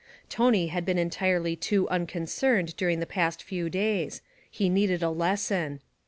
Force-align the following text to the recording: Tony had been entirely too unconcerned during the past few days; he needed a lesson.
Tony 0.29 0.65
had 0.69 0.83
been 0.83 0.97
entirely 0.97 1.55
too 1.55 1.87
unconcerned 1.89 2.75
during 2.75 2.99
the 2.99 3.05
past 3.05 3.43
few 3.43 3.69
days; 3.69 4.23
he 4.49 4.67
needed 4.67 5.03
a 5.03 5.11
lesson. 5.11 5.79